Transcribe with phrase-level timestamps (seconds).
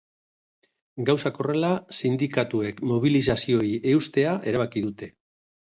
[1.09, 1.69] Gauzak horrela,
[1.99, 5.15] sindikatuek mobilizazioei eustea erabaki dute.